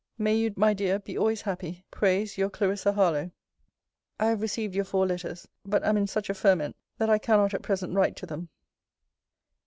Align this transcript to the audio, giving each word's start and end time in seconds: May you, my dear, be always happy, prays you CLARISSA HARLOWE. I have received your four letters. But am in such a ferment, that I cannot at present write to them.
May 0.17 0.33
you, 0.35 0.51
my 0.57 0.73
dear, 0.73 0.97
be 0.97 1.15
always 1.15 1.43
happy, 1.43 1.83
prays 1.91 2.35
you 2.35 2.49
CLARISSA 2.49 2.93
HARLOWE. 2.93 3.29
I 4.19 4.25
have 4.29 4.41
received 4.41 4.73
your 4.73 4.83
four 4.83 5.05
letters. 5.05 5.47
But 5.63 5.83
am 5.83 5.95
in 5.95 6.07
such 6.07 6.27
a 6.27 6.33
ferment, 6.33 6.75
that 6.97 7.11
I 7.11 7.19
cannot 7.19 7.53
at 7.53 7.61
present 7.61 7.93
write 7.93 8.15
to 8.15 8.25
them. 8.25 8.49